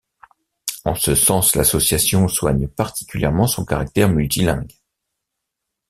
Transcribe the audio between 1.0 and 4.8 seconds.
sens, l’association soigne particulièrement son caractère multilingue.